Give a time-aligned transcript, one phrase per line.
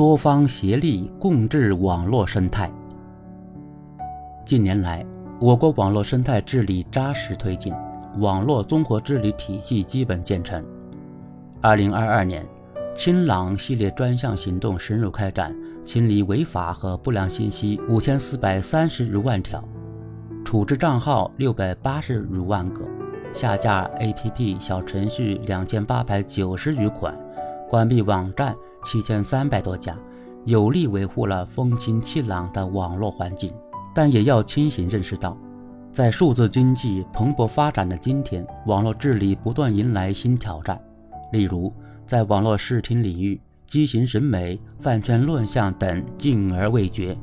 [0.00, 2.72] 多方协力共治网络生态。
[4.46, 5.04] 近年来，
[5.38, 7.74] 我国网络生态治理扎实推进，
[8.16, 10.64] 网络综合治理体系基本建成。
[11.60, 12.46] 二零二二年，
[12.96, 15.54] 清朗系列专项行动深入开展，
[15.84, 19.62] 清理违法和不良信息五千四百三十余万条，
[20.46, 22.88] 处置账号六百八十余万个，
[23.34, 27.14] 下架 APP 小程序两千八百九十余款，
[27.68, 29.96] 关闭网站七千三百多家，
[30.44, 33.52] 有力维护了风清气朗的网络环境。
[33.94, 35.36] 但也要清醒认识到，
[35.92, 40.80] 在数字经济蓬勃发展的今天，网络治理不断迎来新挑战。
[41.32, 41.72] 例如，
[42.06, 47.16] 在网络视听领域，畸形审美、饭圈乱象等禁而未绝；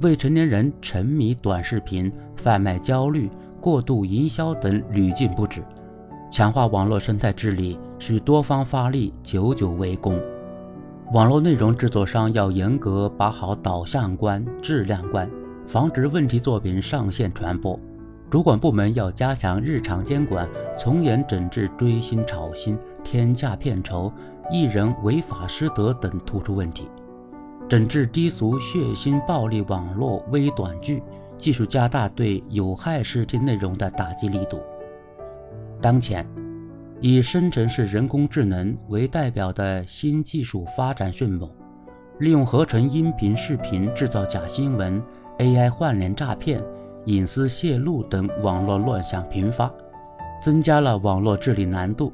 [0.00, 3.30] 未成年人沉迷短视频、贩卖焦虑、
[3.60, 5.62] 过度营销等屡禁不止。
[6.30, 10.20] 强化网络生态治理，需多方发力，久久为功。
[11.14, 15.28] 网络内容制作商要严格把好导向关、质量关。
[15.66, 17.80] 防止问题作品上线传播，
[18.30, 20.46] 主管部门要加强日常监管，
[20.78, 24.12] 从严整治追星、炒星、天价片酬、
[24.50, 26.86] 艺人违法失德等突出问题，
[27.70, 31.02] 整治低俗、血腥、暴力网络微短剧，
[31.38, 34.60] 继续加大对有害视听内容的打击力度。
[35.80, 36.26] 当前，
[37.00, 41.48] 以生成式人工智能为代表的新技术发展迅猛，
[42.18, 45.00] 利用合成音频、视频制造假新闻。
[45.38, 46.60] AI 换脸诈骗、
[47.04, 49.72] 隐私泄露等网络乱象频发，
[50.42, 52.12] 增加了网络治理难度。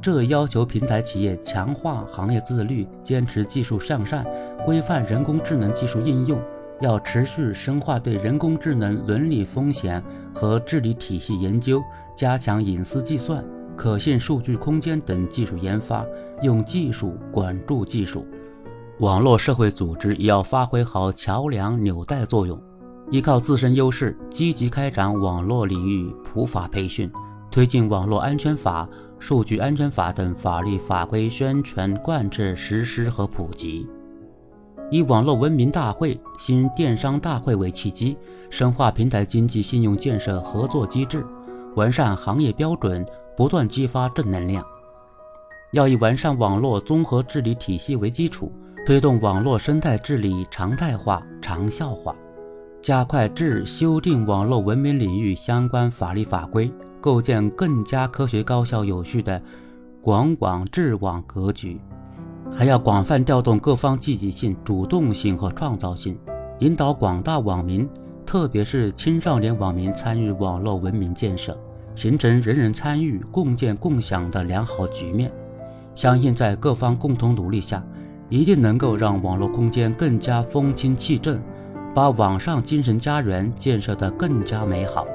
[0.00, 4.24] 这要求平台企业强化行业自律，坚持技术向善，
[4.64, 6.40] 规范人工智能技术应用。
[6.80, 11.82] 要持续深化对人工智能伦理风险和治理体系研究，
[12.14, 13.44] 加强隐私计算、
[13.76, 16.04] 可信数据空间等技术研发，
[16.42, 18.26] 用技术管住技术。
[19.00, 22.58] 网络社会组织也要发挥好桥梁纽带作用，
[23.10, 27.12] 依靠自身优势，积极开展网络领域普法培训，
[27.50, 33.86] 推进网络安全法、数据安全法等法律法规宣传贯彻实施和普及。
[34.90, 38.16] 以网络文明大会、新电商大会为契机，
[38.48, 41.26] 深化平台经济信用建设合作机制，
[41.74, 43.04] 完善行业标准，
[43.36, 44.64] 不断激发正能量。
[45.72, 48.52] 要以完善网络综合治理体系为基础。
[48.86, 52.14] 推动网络生态治理常态化、长效化，
[52.80, 59.42] 加快制修订网络文明领域相关法律法规，构建更加科学、高效、有序的
[60.00, 61.80] 广网治网格局。
[62.48, 66.16] 还要广泛调动各方积极性、主动性和创造性，
[66.60, 67.90] 引导广大网民，
[68.24, 71.58] 特别是青少年网民参与网络文明建设，
[71.96, 75.32] 形成人人参与、共建共享的良好局面。
[75.96, 77.82] 相信在各方共同努力下。
[78.28, 81.40] 一定能够让网络空间更加风清气正，
[81.94, 85.06] 把网上精神家园建设得更加美好。